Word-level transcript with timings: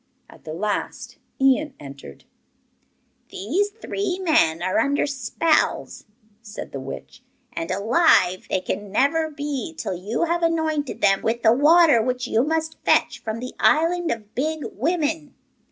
At 0.31 0.45
the 0.45 0.53
last 0.55 1.19
Ian 1.39 1.75
entered. 1.79 2.23
'These 3.29 3.71
men 4.21 4.63
are 4.63 4.79
under 4.79 5.05
spells,' 5.05 6.05
said 6.41 6.71
the 6.71 6.79
witch, 6.79 7.21
'and 7.53 7.69
alive 7.69 8.47
they 8.49 8.61
can 8.61 8.91
never 8.91 9.29
be 9.29 9.75
till 9.77 9.93
you 9.93 10.23
have 10.23 10.41
anointed 10.41 11.01
them 11.01 11.21
with 11.21 11.43
the 11.43 11.53
water 11.53 12.01
which 12.01 12.25
you 12.27 12.41
must 12.43 12.79
fetch 12.83 13.19
from 13.19 13.39
the 13.39 13.53
island 13.59 14.09
of 14.09 14.33
Big 14.33 14.61
Women. 14.73 15.35